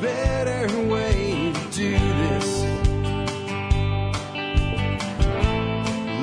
[0.00, 2.62] better way to do this.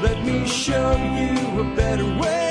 [0.04, 2.44] Let me show you a better way.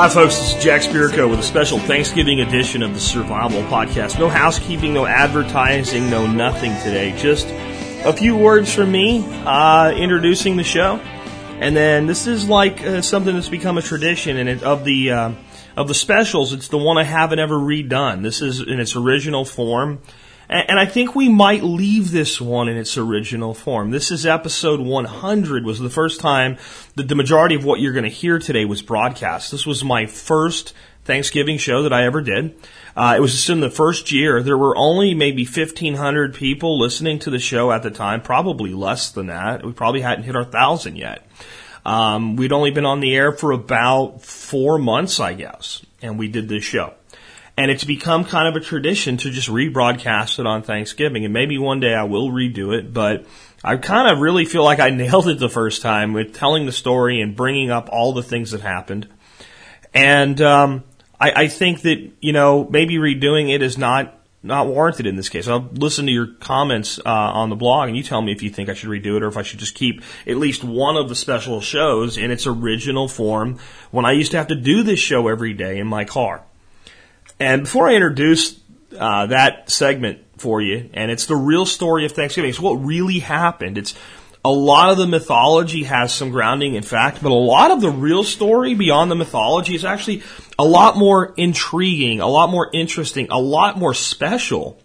[0.00, 0.38] Hi, folks.
[0.38, 4.18] This is Jack Spirko with a special Thanksgiving edition of the Survival Podcast.
[4.18, 7.14] No housekeeping, no advertising, no nothing today.
[7.18, 7.48] Just
[8.04, 10.96] a few words from me uh, introducing the show,
[11.60, 15.10] and then this is like uh, something that's become a tradition, and it, of the
[15.10, 15.32] uh,
[15.76, 18.22] of the specials, it's the one I haven't ever redone.
[18.22, 20.00] This is in its original form.
[20.50, 23.92] And I think we might leave this one in its original form.
[23.92, 26.58] This is episode 100 was the first time
[26.96, 29.52] that the majority of what you're going to hear today was broadcast.
[29.52, 32.56] This was my first Thanksgiving show that I ever did.
[32.96, 34.42] Uh, it was just in the first year.
[34.42, 39.12] There were only maybe 1,500 people listening to the show at the time, probably less
[39.12, 39.64] than that.
[39.64, 41.24] We probably hadn't hit our thousand yet.
[41.86, 46.26] Um, we'd only been on the air for about four months, I guess, and we
[46.26, 46.94] did this show.
[47.60, 51.26] And it's become kind of a tradition to just rebroadcast it on Thanksgiving.
[51.26, 53.26] And maybe one day I will redo it, but
[53.62, 56.72] I kind of really feel like I nailed it the first time with telling the
[56.72, 59.08] story and bringing up all the things that happened.
[59.92, 60.84] And um,
[61.20, 65.28] I, I think that you know maybe redoing it is not not warranted in this
[65.28, 65.46] case.
[65.46, 68.48] I'll listen to your comments uh, on the blog, and you tell me if you
[68.48, 71.10] think I should redo it or if I should just keep at least one of
[71.10, 73.58] the special shows in its original form.
[73.90, 76.42] When I used to have to do this show every day in my car.
[77.40, 78.60] And before I introduce
[78.96, 82.50] uh, that segment for you, and it's the real story of Thanksgiving.
[82.50, 83.78] It's what really happened.
[83.78, 83.94] It's
[84.44, 87.90] a lot of the mythology has some grounding in fact, but a lot of the
[87.90, 90.22] real story beyond the mythology is actually
[90.58, 94.80] a lot more intriguing, a lot more interesting, a lot more special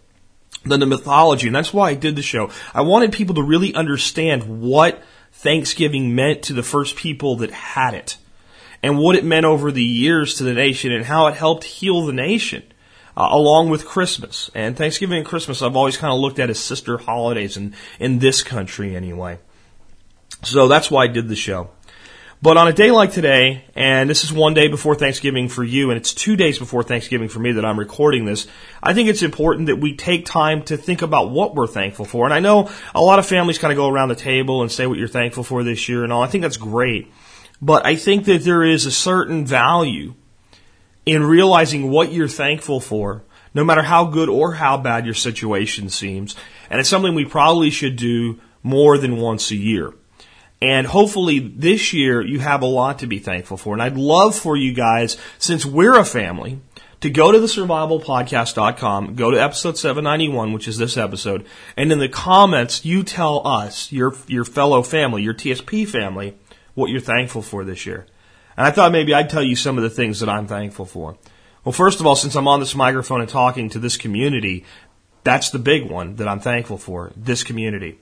[0.64, 1.48] than the mythology.
[1.48, 2.52] And that's why I did the show.
[2.74, 7.94] I wanted people to really understand what Thanksgiving meant to the first people that had
[7.94, 8.18] it
[8.86, 12.06] and what it meant over the years to the nation and how it helped heal
[12.06, 12.62] the nation.
[13.18, 16.60] Uh, along with Christmas and Thanksgiving and Christmas, I've always kind of looked at as
[16.60, 19.40] sister holidays in, in this country anyway.
[20.44, 21.72] So that's why I did the show.
[22.44, 25.90] But on a day like today, and this is one day before Thanksgiving for you,
[25.90, 28.46] and it's two days before Thanksgiving for me that I'm recording this,
[28.84, 32.26] I think it's important that we take time to think about what we're thankful for.
[32.26, 34.86] And I know a lot of families kind of go around the table and say
[34.86, 36.22] what you're thankful for this year and all.
[36.22, 37.12] I think that's great.
[37.62, 40.14] But I think that there is a certain value
[41.06, 43.24] in realizing what you're thankful for,
[43.54, 46.36] no matter how good or how bad your situation seems.
[46.70, 49.94] And it's something we probably should do more than once a year.
[50.62, 53.74] And hopefully this year you have a lot to be thankful for.
[53.74, 56.60] And I'd love for you guys, since we're a family,
[57.02, 61.46] to go to the survivalpodcast.com, go to episode 791, which is this episode,
[61.78, 66.36] and in the comments you tell us, your, your fellow family, your TSP family,
[66.76, 68.06] what you're thankful for this year.
[68.56, 71.18] And I thought maybe I'd tell you some of the things that I'm thankful for.
[71.64, 74.66] Well, first of all, since I'm on this microphone and talking to this community,
[75.24, 77.98] that's the big one that I'm thankful for, this community.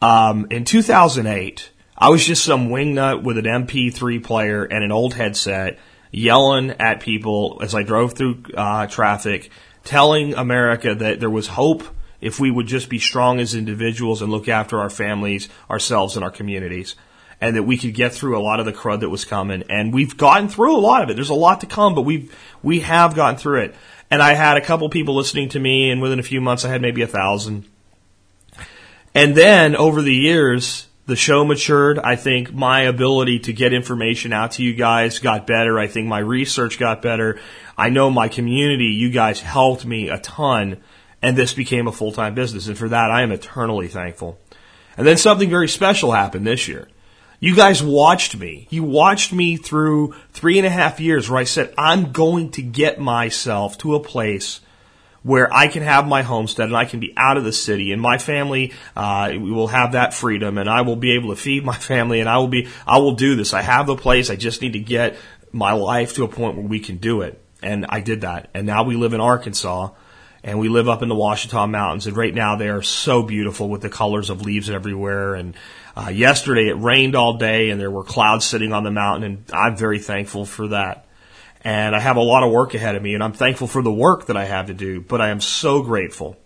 [0.00, 5.14] Um, in 2008, I was just some wingnut with an MP3 player and an old
[5.14, 5.78] headset
[6.12, 9.50] yelling at people as I drove through uh, traffic,
[9.82, 11.82] telling America that there was hope
[12.20, 16.24] if we would just be strong as individuals and look after our families, ourselves, and
[16.24, 16.94] our communities.
[17.40, 19.62] And that we could get through a lot of the crud that was coming.
[19.68, 21.14] And we've gotten through a lot of it.
[21.14, 23.74] There's a lot to come, but we've, we have gotten through it.
[24.10, 26.68] And I had a couple people listening to me, and within a few months I
[26.68, 27.64] had maybe a thousand.
[29.14, 31.98] And then over the years, the show matured.
[31.98, 35.78] I think my ability to get information out to you guys got better.
[35.78, 37.40] I think my research got better.
[37.76, 40.82] I know my community, you guys helped me a ton,
[41.22, 42.68] and this became a full time business.
[42.68, 44.38] And for that, I am eternally thankful.
[44.98, 46.88] And then something very special happened this year.
[47.40, 48.66] You guys watched me.
[48.68, 52.62] You watched me through three and a half years where I said, I'm going to
[52.62, 54.60] get myself to a place
[55.22, 58.00] where I can have my homestead and I can be out of the city and
[58.02, 61.76] my family uh, will have that freedom and I will be able to feed my
[61.76, 63.54] family and I will be I will do this.
[63.54, 64.30] I have the place.
[64.30, 65.16] I just need to get
[65.52, 67.40] my life to a point where we can do it.
[67.62, 68.50] And I did that.
[68.54, 69.90] And now we live in Arkansas
[70.44, 72.06] and we live up in the Ouachita Mountains.
[72.06, 75.34] And right now they are so beautiful with the colors of leaves everywhere.
[75.34, 75.54] And
[75.96, 79.44] uh, yesterday it rained all day and there were clouds sitting on the mountain and
[79.52, 81.08] I'm very thankful for that
[81.62, 83.92] and I have a lot of work ahead of me, and I'm thankful for the
[83.92, 86.36] work that I have to do, but I am so grateful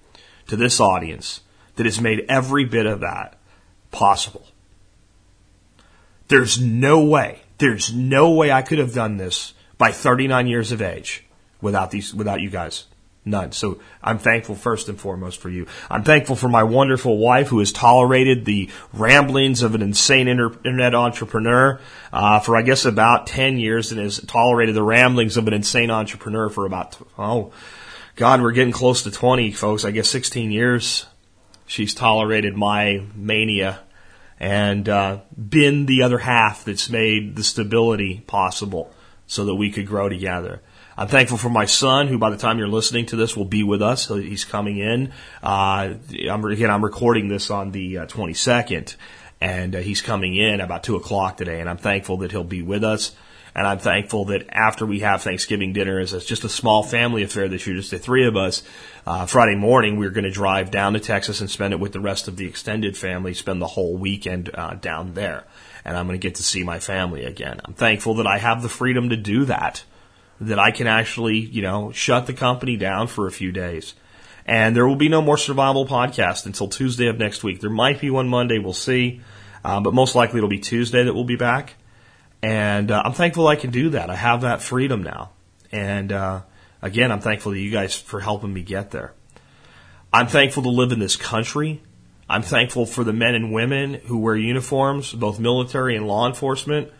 [0.49, 1.41] to this audience
[1.77, 3.39] that has made every bit of that
[3.91, 4.47] possible.
[6.29, 10.81] There's no way, there's no way I could have done this by 39 years of
[10.81, 11.25] age
[11.61, 12.87] without these, without you guys.
[13.25, 13.53] None.
[13.53, 15.69] So I'm thankful first and foremost for you.
[15.89, 20.53] I'm thankful for my wonderful wife who has tolerated the ramblings of an insane inter-
[20.65, 21.81] internet entrepreneur
[22.13, 25.91] uh, for I guess about 10 years and has tolerated the ramblings of an insane
[25.91, 27.53] entrepreneur for about, oh,
[28.17, 29.85] God, we're getting close to 20, folks.
[29.85, 31.07] I guess 16 years.
[31.67, 33.81] She's tolerated my mania
[34.41, 38.93] and uh, been the other half that's made the stability possible
[39.29, 40.61] so that we could grow together.
[40.97, 43.63] I'm thankful for my son, who by the time you're listening to this will be
[43.63, 44.09] with us.
[44.09, 45.13] He's coming in.
[45.43, 45.95] Uh,
[46.29, 48.97] I'm, again, I'm recording this on the uh, 22nd,
[49.41, 52.61] and uh, he's coming in about 2 o'clock today, and I'm thankful that he'll be
[52.61, 53.13] with us.
[53.55, 57.23] And I'm thankful that after we have Thanksgiving dinner, as it's just a small family
[57.23, 58.63] affair this year, just the three of us,
[59.07, 62.01] uh, Friday morning we're going to drive down to Texas and spend it with the
[62.01, 65.45] rest of the extended family, spend the whole weekend uh, down there.
[65.85, 67.61] And I'm going to get to see my family again.
[67.63, 69.85] I'm thankful that I have the freedom to do that
[70.49, 73.95] that I can actually, you know, shut the company down for a few days.
[74.45, 77.61] And there will be no more survival podcast until Tuesday of next week.
[77.61, 79.21] There might be one Monday, we'll see.
[79.65, 81.75] Uh, but most likely it'll be Tuesday that we'll be back.
[82.43, 84.11] And uh, I'm thankful I can do that.
[84.11, 85.31] I have that freedom now.
[85.71, 86.43] And uh,
[86.81, 89.15] again, I'm thankful to you guys for helping me get there.
[90.13, 91.81] I'm thankful to live in this country.
[92.29, 96.91] I'm thankful for the men and women who wear uniforms, both military and law enforcement,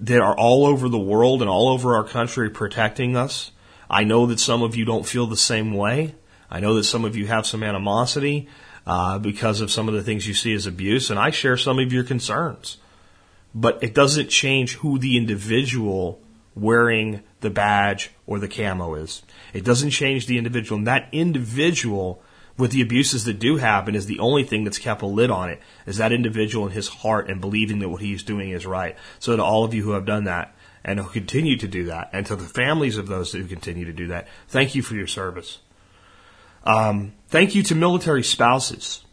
[0.00, 3.50] that are all over the world and all over our country protecting us.
[3.90, 6.14] I know that some of you don't feel the same way.
[6.50, 8.48] I know that some of you have some animosity
[8.86, 11.78] uh, because of some of the things you see as abuse, and I share some
[11.78, 12.78] of your concerns.
[13.54, 16.20] But it doesn't change who the individual
[16.54, 19.22] wearing the badge or the camo is.
[19.52, 22.22] It doesn't change the individual, and that individual
[22.58, 25.48] with the abuses that do happen is the only thing that's kept a lid on
[25.48, 28.96] it is that individual in his heart and believing that what he's doing is right.
[29.20, 32.10] So to all of you who have done that and who continue to do that,
[32.12, 35.06] and to the families of those who continue to do that, thank you for your
[35.06, 35.58] service.
[36.64, 39.04] Um, thank you to military spouses.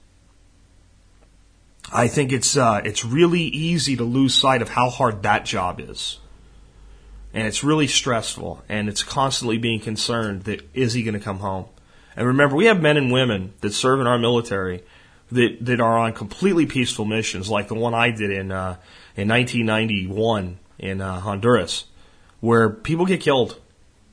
[1.94, 5.80] I think it's uh, it's really easy to lose sight of how hard that job
[5.80, 6.20] is,
[7.34, 11.40] and it's really stressful, and it's constantly being concerned that is he going to come
[11.40, 11.66] home?
[12.16, 14.84] And remember, we have men and women that serve in our military
[15.32, 18.78] that that are on completely peaceful missions, like the one I did in uh,
[19.16, 21.86] in 1991 in uh, Honduras,
[22.40, 23.60] where people get killed,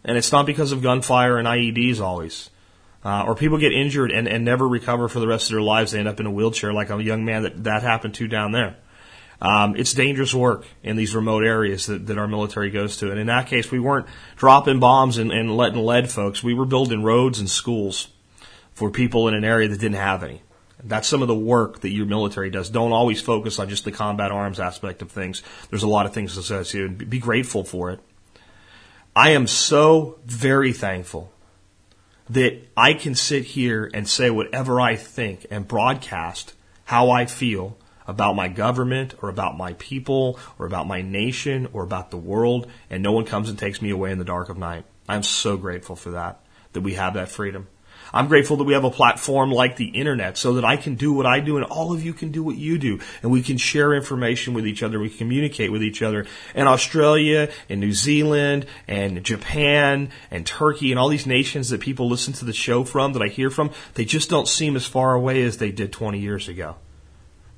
[0.04, 2.50] and it's not because of gunfire and IEDs always.
[3.04, 5.90] Uh, or people get injured and, and never recover for the rest of their lives.
[5.90, 8.52] They end up in a wheelchair, like a young man that that happened to down
[8.52, 8.76] there.
[9.42, 13.10] Um, it's dangerous work in these remote areas that, that our military goes to.
[13.10, 14.06] And in that case, we weren't
[14.36, 16.44] dropping bombs and, and letting lead folks.
[16.44, 18.06] We were building roads and schools
[18.72, 20.42] for people in an area that didn't have any.
[20.84, 22.70] That's some of the work that your military does.
[22.70, 25.42] Don't always focus on just the combat arms aspect of things.
[25.70, 27.10] There's a lot of things associated.
[27.10, 27.98] Be grateful for it.
[29.14, 31.32] I am so very thankful
[32.30, 36.54] that I can sit here and say whatever I think and broadcast
[36.84, 37.76] how I feel
[38.12, 42.70] about my government or about my people or about my nation or about the world,
[42.90, 44.84] and no one comes and takes me away in the dark of night.
[45.08, 46.44] I'm so grateful for that,
[46.74, 47.68] that we have that freedom.
[48.12, 51.14] I'm grateful that we have a platform like the internet so that I can do
[51.14, 53.00] what I do and all of you can do what you do.
[53.22, 55.00] And we can share information with each other.
[55.00, 56.26] We communicate with each other.
[56.54, 62.10] And Australia and New Zealand and Japan and Turkey and all these nations that people
[62.10, 65.14] listen to the show from, that I hear from, they just don't seem as far
[65.14, 66.76] away as they did 20 years ago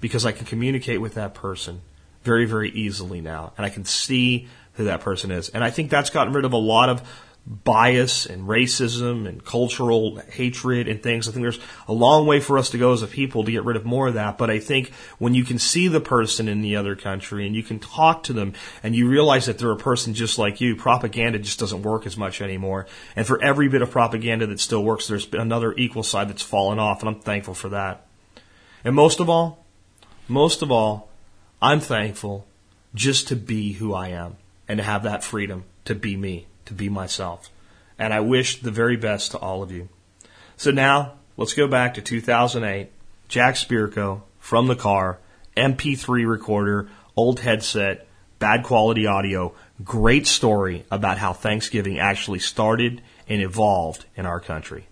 [0.05, 1.81] because I can communicate with that person
[2.25, 3.55] very, very easily now.
[3.56, 5.49] And I can see who that person is.
[5.49, 7.08] And I think that's gotten rid of a lot of
[7.46, 11.27] bias and racism and cultural hatred and things.
[11.27, 11.58] I think there's
[11.89, 14.08] a long way for us to go as a people to get rid of more
[14.08, 14.37] of that.
[14.37, 17.63] But I think when you can see the person in the other country and you
[17.63, 21.39] can talk to them and you realize that they're a person just like you, propaganda
[21.39, 22.87] just doesn't work as much anymore.
[23.17, 26.79] And for every bit of propaganda that still works, there's another equal side that's fallen
[26.79, 27.01] off.
[27.01, 28.06] And I'm thankful for that.
[28.84, 29.64] And most of all,
[30.28, 31.08] most of all,
[31.60, 32.46] I'm thankful
[32.94, 34.36] just to be who I am
[34.69, 37.50] and to have that freedom to be me, to be myself.
[37.98, 39.88] And I wish the very best to all of you.
[40.56, 42.90] So now, let's go back to 2008.
[43.28, 45.19] Jack Spirko from the car,
[45.56, 48.06] MP3 recorder, old headset,
[48.38, 49.54] bad quality audio.
[49.82, 54.86] Great story about how Thanksgiving actually started and evolved in our country.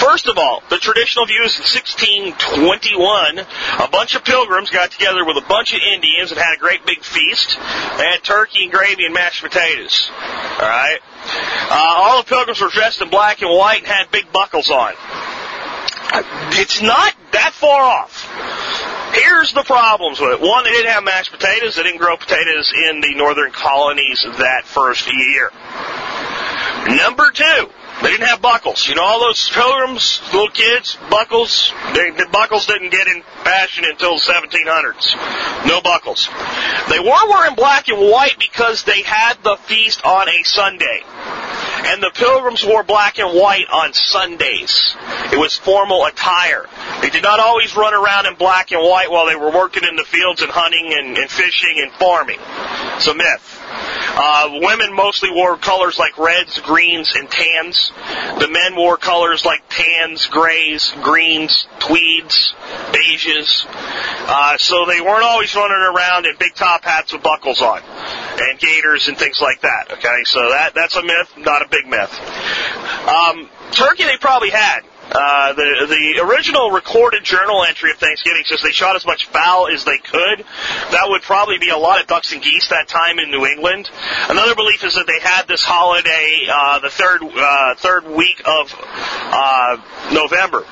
[0.00, 3.38] First of all, the traditional view is in 1621,
[3.84, 6.86] a bunch of pilgrims got together with a bunch of Indians and had a great
[6.86, 7.58] big feast.
[7.98, 10.10] They had turkey and gravy and mashed potatoes.
[10.10, 11.00] All right.
[11.68, 14.94] Uh, all the pilgrims were dressed in black and white and had big buckles on.
[16.56, 18.24] It's not that far off.
[19.12, 20.40] Here's the problems with it.
[20.40, 21.76] One, they didn't have mashed potatoes.
[21.76, 25.50] They didn't grow potatoes in the northern colonies that first year.
[26.96, 27.68] Number two,
[28.02, 28.88] They didn't have buckles.
[28.88, 31.72] You know, all those pilgrims, little kids, buckles.
[31.94, 35.66] They, the buckles didn't get in fashion until the 1700s.
[35.66, 36.28] No buckles.
[36.88, 41.02] They were wearing black and white because they had the feast on a Sunday.
[41.82, 44.94] And the pilgrims wore black and white on Sundays.
[45.32, 46.66] It was formal attire.
[47.02, 49.96] They did not always run around in black and white while they were working in
[49.96, 52.38] the fields and hunting and, and fishing and farming.
[52.96, 53.60] It's a myth.
[54.22, 57.90] Uh, women mostly wore colors like reds, greens, and tans.
[58.38, 62.52] The men wore colors like tans, grays, greens, tweeds,
[62.92, 63.64] beiges.
[63.66, 68.58] Uh, so they weren't always running around in big top hats with buckles on and
[68.58, 69.92] gaiters and things like that.
[69.92, 72.12] Okay, so that that's a myth, not a big myth.
[73.08, 74.80] Um, turkey they probably had.
[75.12, 79.68] Uh, the the original recorded journal entry of Thanksgiving says they shot as much fowl
[79.68, 80.44] as they could.
[80.90, 83.90] That would probably be a lot of ducks and geese that time in New England.
[84.28, 88.72] Another belief is that they had this holiday uh, the third uh, third week of
[88.78, 89.76] uh,
[90.12, 90.64] November.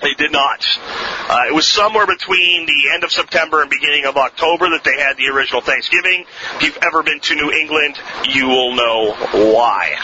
[0.00, 0.64] They did not.
[1.28, 4.96] Uh, it was somewhere between the end of September and beginning of October that they
[4.96, 6.24] had the original Thanksgiving.
[6.56, 7.98] If you've ever been to New England,
[8.30, 9.12] you will know
[9.52, 9.94] why.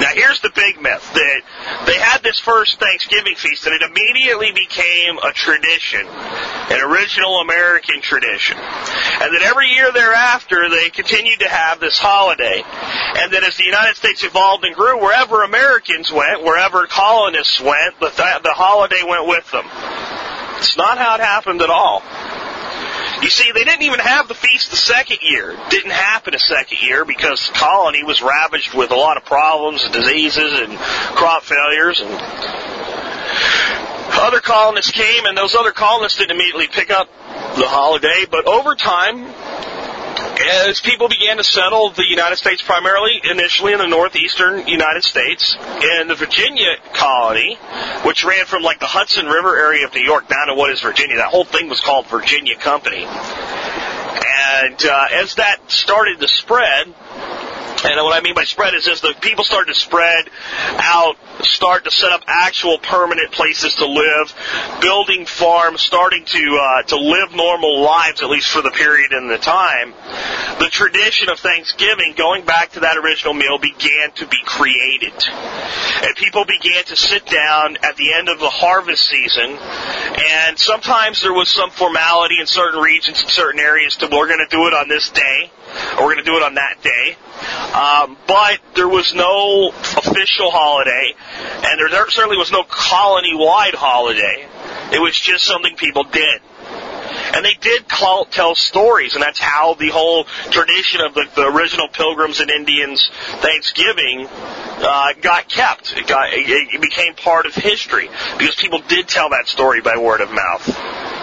[0.00, 4.50] Now here's the big myth that they had this first Thanksgiving feast and it immediately
[4.52, 8.58] became a tradition, an original American tradition.
[8.58, 12.62] And that every year thereafter they continued to have this holiday.
[12.64, 18.00] And that as the United States evolved and grew, wherever Americans went, wherever colonists went,
[18.00, 19.64] the, th- the holiday went with them.
[20.58, 22.02] It's not how it happened at all.
[23.22, 25.50] You see, they didn't even have the feast the second year.
[25.50, 29.24] It didn't happen a second year because the colony was ravaged with a lot of
[29.24, 30.78] problems and diseases and
[31.16, 32.10] crop failures and
[34.18, 37.08] other colonists came and those other colonists didn't immediately pick up
[37.56, 39.26] the holiday, but over time,
[40.40, 45.56] as people began to settle the United States primarily initially in the northeastern United States
[45.58, 47.56] and the Virginia colony,
[48.04, 50.80] which ran from like the Hudson River area of New York down to what is
[50.80, 51.16] Virginia.
[51.16, 53.04] That whole thing was called Virginia Company.
[53.04, 56.94] And uh, as that started to spread,
[57.84, 60.28] and what I mean by spread is as the people started to spread
[60.78, 64.34] out, start to set up actual permanent places to live,
[64.80, 69.30] building farms, starting to uh, to live normal lives at least for the period and
[69.30, 69.94] the time.
[70.58, 75.14] The tradition of Thanksgiving, going back to that original meal, began to be created,
[76.02, 81.22] and people began to sit down at the end of the harvest season, and sometimes
[81.22, 84.66] there was some formality in certain regions, in certain areas, to we're going to do
[84.66, 85.52] it on this day
[85.98, 87.16] we're going to do it on that day.
[87.72, 91.14] Um, but there was no official holiday,
[91.64, 94.46] and there, there certainly was no colony-wide holiday.
[94.92, 96.40] It was just something people did.
[97.34, 101.46] And they did call, tell stories, and that's how the whole tradition of the, the
[101.46, 105.96] original Pilgrims and Indians Thanksgiving uh, got kept.
[105.96, 108.08] It, got, it, it became part of history
[108.38, 111.17] because people did tell that story by word of mouth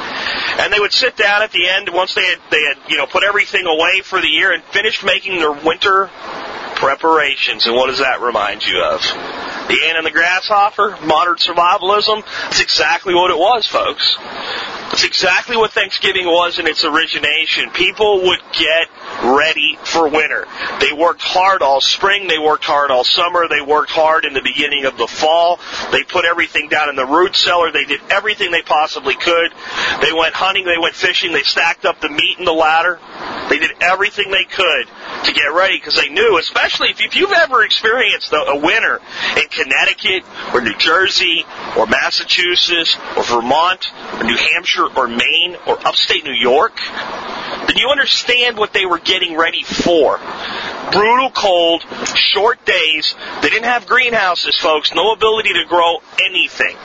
[0.60, 3.06] and they would sit down at the end once they had they had you know
[3.06, 6.10] put everything away for the year and finished making their winter
[6.76, 7.66] preparations.
[7.68, 9.02] And what does that remind you of?
[9.68, 12.24] The ant and the grasshopper, modern survivalism.
[12.44, 14.18] That's exactly what it was, folks.
[14.96, 17.70] That's exactly what Thanksgiving was in its origination.
[17.72, 18.88] People would get
[19.26, 20.46] ready for winter.
[20.80, 22.30] They worked hard all spring.
[22.30, 23.50] They worked hard all summer.
[23.50, 25.60] They worked hard in the beginning of the fall.
[25.92, 27.74] They put everything down in the root cellar.
[27.74, 29.52] They did everything they possibly could.
[30.00, 30.64] They went hunting.
[30.64, 31.34] They went fishing.
[31.34, 32.98] They stacked up the meat in the ladder.
[33.50, 34.88] They did everything they could
[35.26, 39.00] to get ready because they knew, especially if, you've ever experienced a winter
[39.38, 40.24] in Connecticut
[40.54, 41.46] or New Jersey
[41.78, 46.78] or Massachusetts or Vermont or New Hampshire or Maine or upstate New York,
[47.68, 50.20] then you understand what they were getting ready for.
[50.92, 51.84] Brutal cold,
[52.16, 53.16] short days.
[53.42, 54.94] They didn't have greenhouses, folks.
[54.94, 56.76] No ability to grow anything.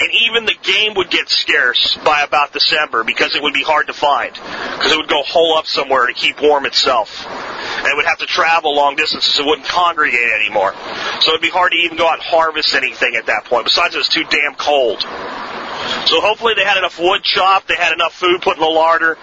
[0.00, 3.86] And even the game would get scarce by about December because it would be hard
[3.86, 4.32] to find.
[4.32, 7.26] Because it would go hole up somewhere to keep warm itself.
[7.26, 9.38] And it would have to travel long distances.
[9.38, 10.74] It wouldn't congregate anymore.
[11.20, 13.64] So it'd be hard to even go out and harvest anything at that point.
[13.64, 15.04] Besides, it was too damn cold.
[16.06, 19.16] So hopefully they had enough wood chopped, they had enough food put in the larder,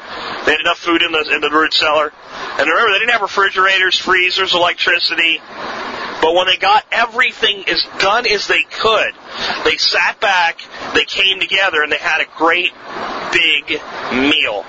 [0.45, 2.11] they had enough food in the in the root cellar.
[2.59, 5.39] And remember, they didn't have refrigerators, freezers, electricity.
[6.21, 9.13] But when they got everything as done as they could,
[9.65, 10.61] they sat back,
[10.93, 12.71] they came together, and they had a great
[13.33, 13.81] big
[14.13, 14.63] meal.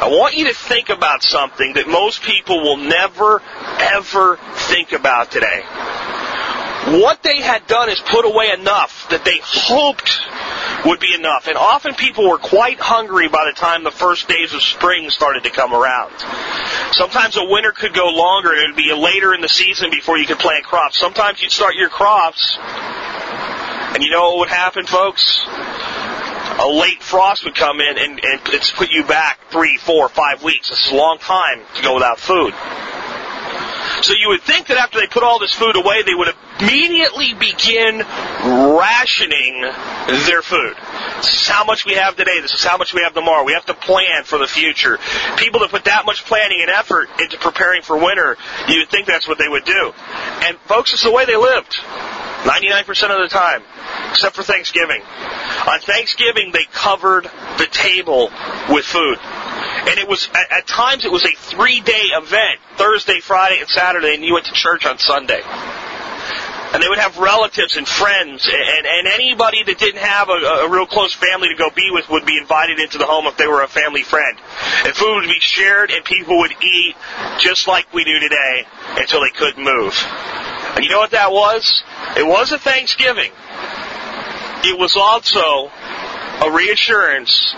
[0.00, 3.42] I want you to think about something that most people will never,
[3.80, 5.62] ever think about today.
[6.90, 10.20] What they had done is put away enough that they hoped
[10.86, 11.46] would be enough.
[11.46, 15.44] And often people were quite hungry by the time the first days of spring started
[15.44, 16.12] to come around.
[16.92, 20.26] Sometimes a winter could go longer it would be later in the season before you
[20.26, 20.98] could plant crops.
[20.98, 25.44] Sometimes you'd start your crops and you know what would happen, folks?
[26.60, 30.42] A late frost would come in and, and it's put you back three, four, five
[30.42, 30.70] weeks.
[30.70, 32.54] It's a long time to go without food.
[34.02, 36.28] So you would think that after they put all this food away, they would
[36.60, 39.62] immediately begin rationing
[40.26, 40.76] their food.
[41.18, 42.40] This is how much we have today.
[42.40, 43.44] This is how much we have tomorrow.
[43.44, 44.98] We have to plan for the future.
[45.36, 48.36] People that put that much planning and effort into preparing for winter,
[48.68, 49.92] you would think that's what they would do.
[50.44, 51.76] And folks, it's the way they lived.
[52.44, 53.62] 99% of the time,
[54.10, 55.02] except for Thanksgiving.
[55.66, 57.24] On Thanksgiving, they covered
[57.58, 58.30] the table
[58.70, 59.18] with food.
[59.88, 63.68] And it was, at, at times, it was a three day event Thursday, Friday, and
[63.68, 65.40] Saturday, and you went to church on Sunday.
[66.70, 70.68] And they would have relatives and friends, and, and anybody that didn't have a, a
[70.68, 73.46] real close family to go be with would be invited into the home if they
[73.46, 74.36] were a family friend.
[74.84, 76.94] And food would be shared, and people would eat
[77.38, 78.66] just like we do today
[79.00, 79.94] until they couldn't move.
[80.76, 81.82] And you know what that was?
[82.18, 83.32] It was a Thanksgiving.
[84.68, 85.72] It was also
[86.44, 87.54] a reassurance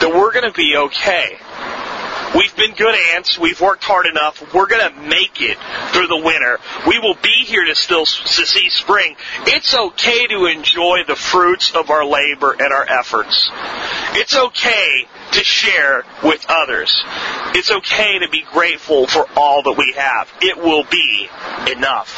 [0.00, 1.38] that we're going to be okay.
[2.34, 3.38] We've been good ants.
[3.38, 4.54] We've worked hard enough.
[4.54, 5.58] We're going to make it
[5.92, 6.58] through the winter.
[6.86, 9.16] We will be here to still to see spring.
[9.46, 13.50] It's okay to enjoy the fruits of our labor and our efforts.
[14.14, 17.02] It's okay to share with others.
[17.54, 20.32] It's okay to be grateful for all that we have.
[20.40, 21.28] It will be
[21.70, 22.14] enough.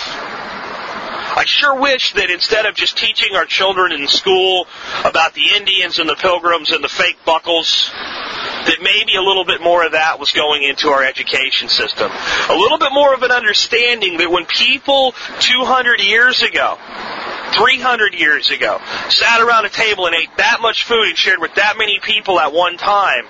[1.34, 4.66] I sure wish that instead of just teaching our children in school
[5.04, 7.90] about the Indians and the pilgrims and the fake buckles,
[8.66, 12.10] that maybe a little bit more of that was going into our education system.
[12.10, 16.78] A little bit more of an understanding that when people 200 years ago
[17.52, 21.54] 300 years ago, sat around a table and ate that much food and shared with
[21.56, 23.26] that many people at one time,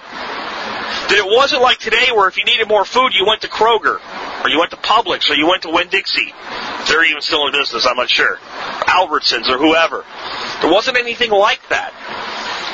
[1.09, 3.99] that it wasn't like today where if you needed more food, you went to Kroger,
[4.45, 6.33] or you went to Publix, or you went to Winn-Dixie.
[6.89, 8.37] They're even still in business, I'm not sure.
[8.87, 10.05] Albertsons or whoever.
[10.61, 11.93] There wasn't anything like that.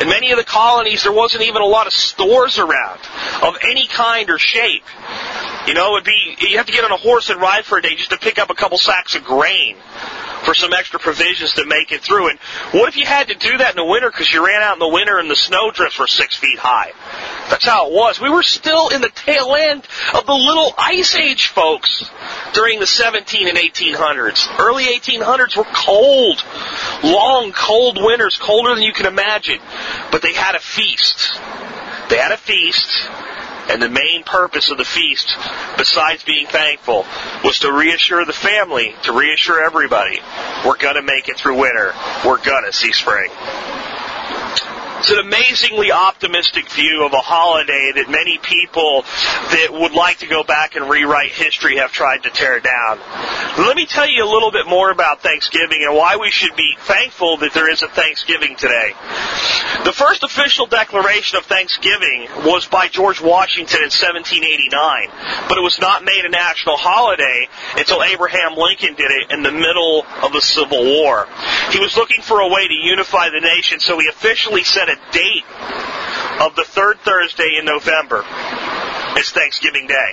[0.01, 3.01] In many of the colonies, there wasn't even a lot of stores around
[3.43, 4.85] of any kind or shape.
[5.67, 7.83] You know, it'd be you have to get on a horse and ride for a
[7.83, 9.77] day just to pick up a couple sacks of grain
[10.45, 12.31] for some extra provisions to make it through.
[12.31, 12.39] And
[12.73, 14.79] what if you had to do that in the winter because you ran out in
[14.79, 16.93] the winter and the snow drifts were six feet high?
[17.51, 18.21] That's how it was.
[18.21, 22.09] We were still in the tail end of the little ice age, folks,
[22.55, 24.59] during the 17 and 1800s.
[24.59, 26.43] Early 1800s were cold,
[27.03, 29.59] long, cold winters, colder than you can imagine.
[30.11, 31.39] But they had a feast.
[32.09, 33.09] They had a feast
[33.69, 35.37] and the main purpose of the feast,
[35.77, 37.07] besides being thankful,
[37.45, 40.21] was to reassure the family, to reassure everybody,
[40.65, 41.95] we're gonna make it through winter.
[42.25, 43.31] We're gonna see spring.
[44.99, 49.03] It's an amazingly optimistic view of a holiday that many people
[49.55, 52.99] that would like to go back and rewrite history have tried to tear down.
[53.59, 56.75] Let me tell you a little bit more about Thanksgiving and why we should be
[56.81, 58.91] thankful that there is a Thanksgiving today.
[59.85, 65.79] The first official declaration of Thanksgiving was by George Washington in 1789, but it was
[65.79, 70.43] not made a national holiday until Abraham Lincoln did it in the middle of the
[70.43, 71.29] Civil War.
[71.71, 75.13] He was looking for a way to unify the nation, so he officially set a
[75.13, 75.45] date
[76.41, 78.25] of the third Thursday in November.
[79.17, 80.13] It's Thanksgiving Day.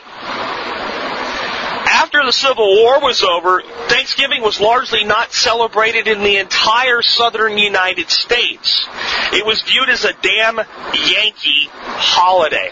[1.87, 7.57] After the Civil War was over, Thanksgiving was largely not celebrated in the entire southern
[7.57, 8.87] United States.
[9.31, 12.69] It was viewed as a damn Yankee holiday.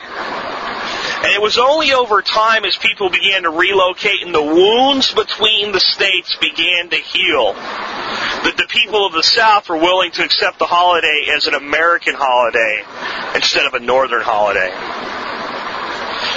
[1.24, 5.72] And it was only over time as people began to relocate and the wounds between
[5.72, 7.56] the states began to heal
[8.44, 12.16] that the people of the South were willing to accept the holiday as an American
[12.16, 12.84] holiday
[13.36, 14.72] instead of a Northern holiday.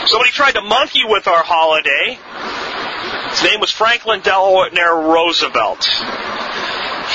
[0.06, 2.18] Somebody tried to monkey with our holiday.
[3.30, 5.88] His name was Franklin Delano Roosevelt.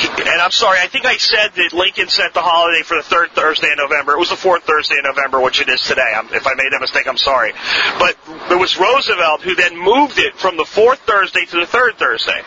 [0.01, 3.31] And I'm sorry, I think I said that Lincoln set the holiday for the third
[3.31, 4.13] Thursday in November.
[4.13, 6.13] It was the fourth Thursday in November, which it is today.
[6.15, 7.53] I'm, if I made that mistake, I'm sorry.
[7.99, 8.17] But
[8.49, 12.41] it was Roosevelt who then moved it from the fourth Thursday to the third Thursday.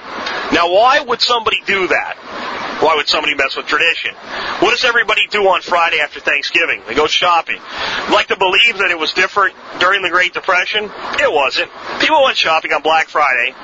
[0.53, 2.17] Now, why would somebody do that?
[2.83, 4.15] Why would somebody mess with tradition?
[4.59, 6.83] What does everybody do on Friday after Thanksgiving?
[6.87, 7.59] They go shopping.
[7.61, 10.85] I'd like to believe that it was different during the Great Depression.
[10.85, 11.71] It wasn't.
[12.01, 13.55] People went shopping on Black Friday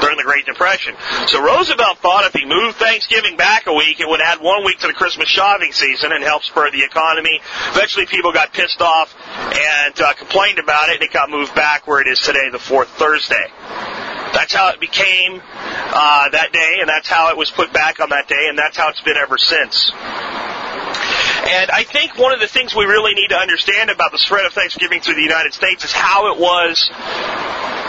[0.00, 0.94] during the Great Depression.
[1.26, 4.78] So Roosevelt thought if he moved Thanksgiving back a week, it would add one week
[4.80, 7.40] to the Christmas shopping season and help spur the economy.
[7.72, 11.86] Eventually, people got pissed off and uh, complained about it, and it got moved back
[11.86, 13.46] where it is today, the fourth Thursday.
[14.32, 18.10] That's how it became uh, that day, and that's how it was put back on
[18.10, 19.90] that day, and that's how it's been ever since.
[21.50, 24.46] And I think one of the things we really need to understand about the spread
[24.46, 26.90] of Thanksgiving through the United States is how it was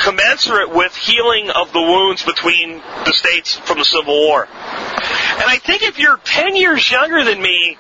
[0.04, 4.46] commensurate with healing of the wounds between the states from the Civil War.
[4.46, 7.78] And I think if you're 10 years younger than me,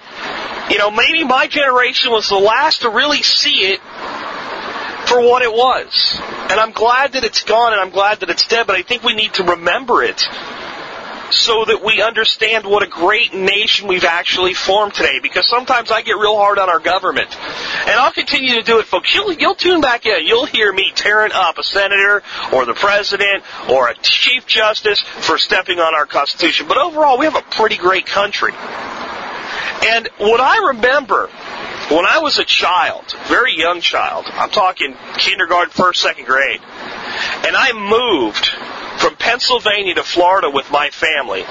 [0.69, 3.79] you know, maybe my generation was the last to really see it
[5.07, 6.19] for what it was.
[6.49, 9.03] And I'm glad that it's gone and I'm glad that it's dead, but I think
[9.03, 10.23] we need to remember it
[11.31, 15.19] so that we understand what a great nation we've actually formed today.
[15.21, 17.29] Because sometimes I get real hard on our government.
[17.31, 19.13] And I'll continue to do it, folks.
[19.13, 20.25] You'll, you'll tune back in.
[20.25, 25.37] You'll hear me tearing up a senator or the president or a chief justice for
[25.37, 26.67] stepping on our Constitution.
[26.67, 28.53] But overall, we have a pretty great country.
[29.83, 31.27] And what I remember
[31.89, 37.55] when I was a child, very young child, I'm talking kindergarten, first, second grade, and
[37.55, 38.49] I moved
[39.01, 41.43] from Pennsylvania to Florida with my family.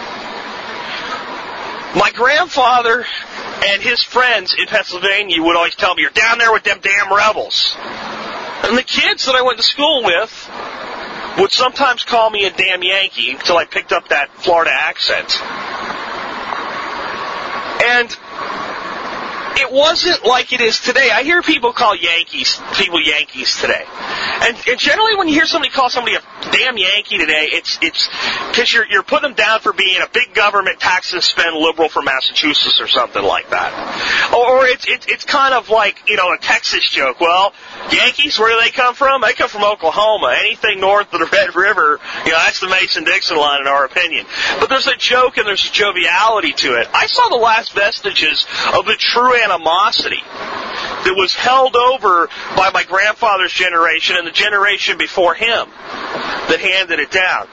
[1.98, 3.04] My grandfather
[3.66, 7.12] and his friends in Pennsylvania would always tell me, you're down there with them damn
[7.12, 7.74] rebels.
[8.62, 10.50] And the kids that I went to school with
[11.38, 15.40] would sometimes call me a damn Yankee until I picked up that Florida accent.
[17.82, 18.16] And
[19.60, 21.10] it wasn't like it is today.
[21.12, 25.70] I hear people call Yankees people Yankees today, and, and generally when you hear somebody
[25.70, 28.08] call somebody a damn Yankee today, it's it's
[28.50, 31.88] because you're you're putting them down for being a big government tax and spend liberal
[31.88, 36.16] from Massachusetts or something like that, or, or it's it's it's kind of like you
[36.16, 37.20] know a Texas joke.
[37.20, 37.52] Well,
[37.92, 39.20] Yankees, where do they come from?
[39.20, 40.34] They come from Oklahoma.
[40.38, 44.26] Anything north of the Red River, you know, that's the Mason-Dixon line in our opinion.
[44.58, 46.88] But there's a joke and there's a joviality to it.
[46.92, 50.22] I saw the last vestiges of the true animosity
[51.04, 55.68] that was held over by my grandfather's generation and the generation before him
[56.48, 57.48] that handed it down.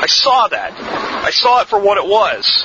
[0.00, 0.72] I saw that.
[1.24, 2.64] I saw it for what it was.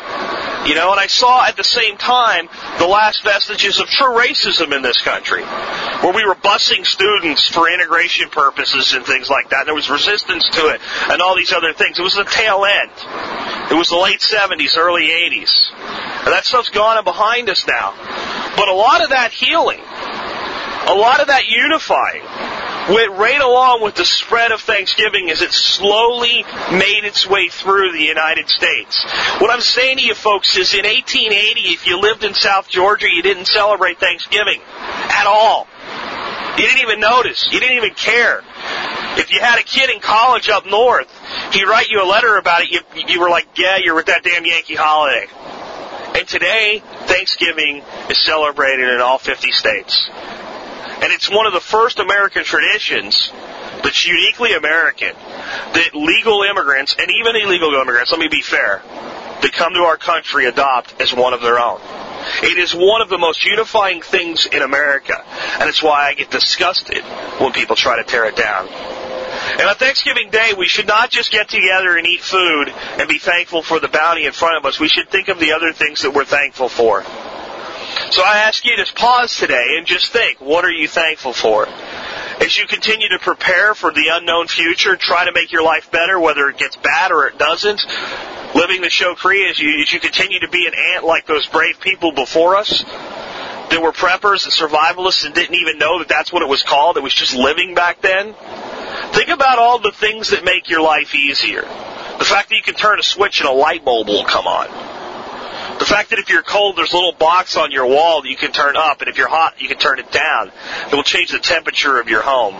[0.67, 2.47] You know, and I saw at the same time
[2.79, 7.69] the last vestiges of true racism in this country, where we were busing students for
[7.69, 9.65] integration purposes and things like that.
[9.65, 10.79] There was resistance to it
[11.11, 11.99] and all these other things.
[11.99, 12.91] It was the tail end.
[13.71, 15.51] It was the late 70s, early 80s.
[16.23, 17.91] And that stuff's gone and behind us now.
[18.55, 22.23] But a lot of that healing, a lot of that unifying,
[22.89, 27.93] went right along with the spread of Thanksgiving as it slowly made its way through
[27.93, 29.03] the United States.
[29.39, 33.07] What I'm saying to you folks is in 1880, if you lived in South Georgia,
[33.11, 35.67] you didn't celebrate Thanksgiving at all.
[36.57, 37.47] You didn't even notice.
[37.51, 38.43] You didn't even care.
[39.17, 41.09] If you had a kid in college up north,
[41.51, 42.71] he'd write you a letter about it.
[42.71, 45.27] You, you were like, yeah, you're with that damn Yankee holiday.
[46.15, 50.09] And today, Thanksgiving is celebrated in all 50 states.
[50.11, 53.31] And it's one of the first American traditions
[53.83, 55.13] that's uniquely American
[55.73, 58.81] that legal immigrants and even illegal immigrants, let me be fair,
[59.41, 61.81] that come to our country adopt as one of their own.
[62.41, 65.21] It is one of the most unifying things in America,
[65.59, 67.03] and it's why I get disgusted
[67.39, 68.69] when people try to tear it down.
[69.59, 73.19] And on Thanksgiving Day, we should not just get together and eat food and be
[73.19, 74.79] thankful for the bounty in front of us.
[74.79, 77.03] We should think of the other things that we're thankful for.
[78.11, 81.67] So I ask you to pause today and just think, what are you thankful for?
[81.67, 86.19] As you continue to prepare for the unknown future, try to make your life better,
[86.19, 87.81] whether it gets bad or it doesn't.
[88.55, 91.47] Living the show free as you, as you continue to be an ant like those
[91.47, 96.31] brave people before us that were preppers and survivalists and didn't even know that that's
[96.31, 96.97] what it was called.
[96.97, 98.35] It was just living back then.
[99.13, 101.61] Think about all the things that make your life easier.
[101.61, 104.67] The fact that you can turn a switch and a light bulb will come on.
[105.79, 108.35] The fact that if you're cold, there's a little box on your wall that you
[108.35, 110.51] can turn up, and if you're hot, you can turn it down.
[110.87, 112.55] It will change the temperature of your home.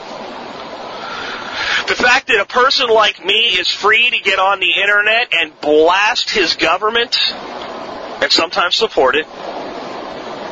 [1.88, 5.60] The fact that a person like me is free to get on the internet and
[5.62, 7.18] blast his government,
[8.22, 9.26] and sometimes support it,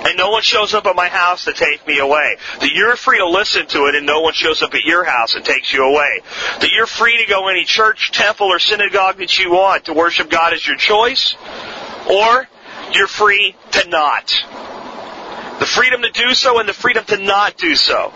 [0.06, 2.38] and no one shows up at my house to take me away.
[2.60, 5.36] That you're free to listen to it and no one shows up at your house
[5.36, 6.22] and takes you away.
[6.60, 10.30] That you're free to go any church, temple, or synagogue that you want to worship
[10.30, 11.36] God as your choice,
[12.10, 12.48] or
[12.94, 14.34] you're free to not.
[15.60, 18.12] The freedom to do so and the freedom to not do so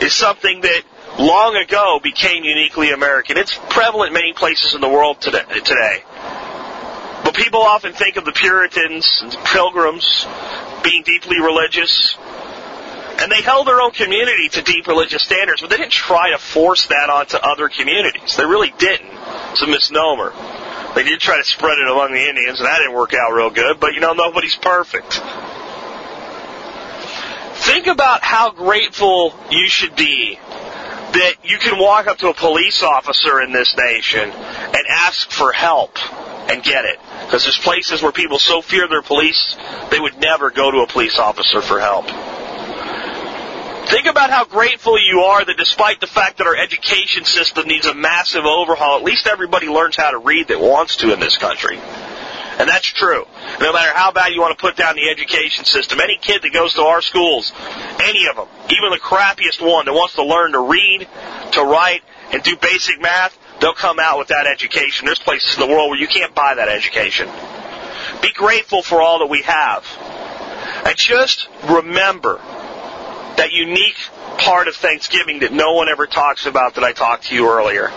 [0.00, 0.82] is something that
[1.18, 3.36] long ago became uniquely American.
[3.36, 6.02] It's prevalent many places in the world today.
[7.24, 10.26] But people often think of the Puritans and Pilgrims
[10.84, 12.16] being deeply religious.
[13.18, 16.38] And they held their own community to deep religious standards, but they didn't try to
[16.38, 18.36] force that onto other communities.
[18.36, 19.10] They really didn't.
[19.52, 20.32] It's a misnomer.
[20.94, 23.50] They did try to spread it among the Indians, and that didn't work out real
[23.50, 25.20] good, but you know, nobody's perfect.
[27.66, 30.38] Think about how grateful you should be
[31.14, 35.52] that you can walk up to a police officer in this nation and ask for
[35.52, 35.96] help
[36.50, 36.98] and get it.
[37.24, 39.56] Because there's places where people so fear their police,
[39.90, 42.06] they would never go to a police officer for help.
[43.88, 47.86] Think about how grateful you are that despite the fact that our education system needs
[47.86, 51.36] a massive overhaul, at least everybody learns how to read that wants to in this
[51.36, 51.78] country.
[52.58, 53.24] And that's true.
[53.60, 56.52] No matter how bad you want to put down the education system, any kid that
[56.52, 57.52] goes to our schools,
[58.00, 61.06] any of them, even the crappiest one that wants to learn to read,
[61.52, 65.06] to write, and do basic math, they'll come out with that education.
[65.06, 67.28] There's places in the world where you can't buy that education.
[68.22, 69.84] Be grateful for all that we have.
[70.84, 72.38] And just remember
[73.36, 73.96] that unique
[74.38, 77.90] part of Thanksgiving that no one ever talks about that I talked to you earlier.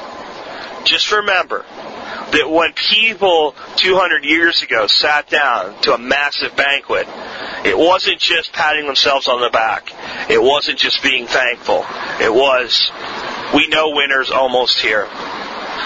[0.84, 1.66] Just remember
[2.32, 7.08] that when people 200 years ago sat down to a massive banquet,
[7.66, 9.92] it wasn't just patting themselves on the back.
[10.30, 11.86] It wasn't just being thankful.
[12.20, 12.92] It was,
[13.54, 15.08] we know winter's almost here.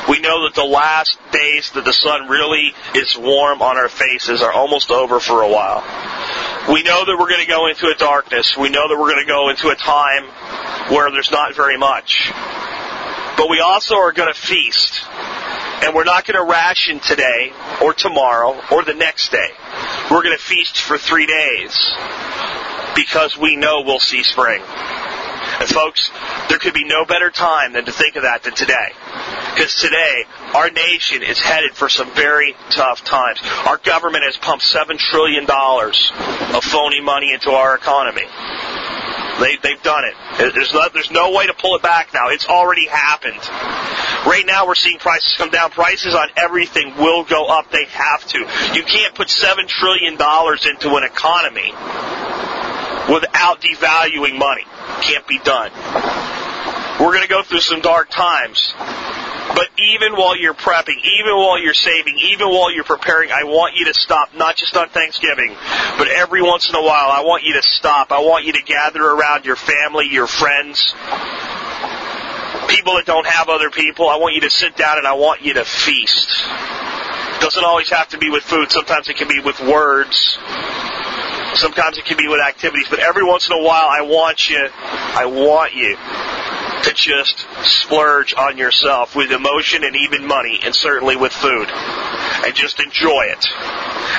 [0.09, 4.41] We know that the last days that the sun really is warm on our faces
[4.41, 5.83] are almost over for a while.
[6.73, 8.57] We know that we're going to go into a darkness.
[8.57, 10.25] We know that we're going to go into a time
[10.91, 12.31] where there's not very much.
[13.37, 15.01] But we also are going to feast.
[15.83, 19.49] And we're not going to ration today or tomorrow or the next day.
[20.11, 21.95] We're going to feast for three days
[22.95, 24.61] because we know we'll see spring.
[25.61, 26.09] And folks,
[26.49, 28.97] there could be no better time than to think of that than today.
[29.53, 33.39] Because today, our nation is headed for some very tough times.
[33.67, 38.25] Our government has pumped $7 trillion of phony money into our economy.
[39.37, 40.15] They, they've done it.
[40.55, 42.29] There's no, there's no way to pull it back now.
[42.29, 43.37] It's already happened.
[44.25, 45.69] Right now we're seeing prices come down.
[45.69, 47.69] Prices on everything will go up.
[47.69, 48.39] They have to.
[48.73, 51.69] You can't put $7 trillion into an economy
[53.13, 54.65] without devaluing money.
[55.01, 55.71] Can't be done.
[56.99, 58.73] We're going to go through some dark times.
[58.77, 63.75] But even while you're prepping, even while you're saving, even while you're preparing, I want
[63.75, 65.55] you to stop, not just on Thanksgiving,
[65.97, 68.11] but every once in a while, I want you to stop.
[68.11, 70.93] I want you to gather around your family, your friends,
[72.69, 74.07] people that don't have other people.
[74.07, 76.45] I want you to sit down and I want you to feast.
[77.35, 78.71] It doesn't always have to be with food.
[78.71, 80.37] Sometimes it can be with words.
[81.55, 82.87] Sometimes it can be with activities.
[82.89, 85.95] But every once in a while, I want you, I want you
[86.83, 91.69] to just splurge on yourself with emotion and even money, and certainly with food.
[91.69, 93.45] And just enjoy it.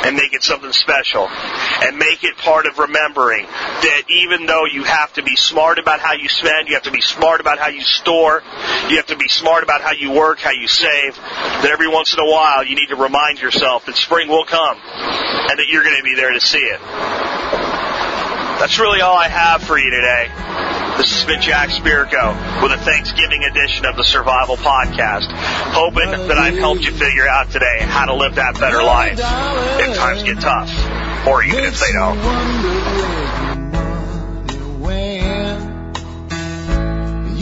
[0.07, 1.29] And make it something special.
[1.29, 3.47] And make it part of remembering
[3.83, 6.90] that even though you have to be smart about how you spend, you have to
[6.90, 8.42] be smart about how you store,
[8.88, 12.14] you have to be smart about how you work, how you save, that every once
[12.14, 15.83] in a while you need to remind yourself that spring will come and that you're
[15.83, 16.81] going to be there to see it.
[18.62, 20.29] That's really all I have for you today.
[20.97, 25.27] This has been Jack Spirko with a Thanksgiving edition of the Survival Podcast.
[25.33, 29.97] Hoping that I've helped you figure out today how to live that better life if
[29.97, 30.71] times get tough,
[31.27, 33.52] or even if they don't.